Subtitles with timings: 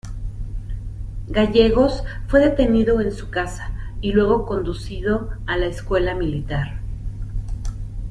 [1.27, 6.79] Gallegos fue detenido en su casa y luego conducido a la Escuela Militar.